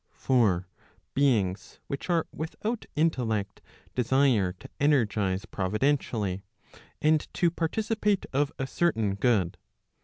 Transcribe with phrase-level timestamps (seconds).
[0.15, 0.67] For
[1.13, 3.61] beings which are without intellect
[3.93, 6.41] desire to energize providentially,
[6.99, 9.59] and to participate of a certain good.